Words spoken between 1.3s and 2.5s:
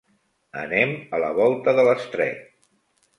volta de l'estret.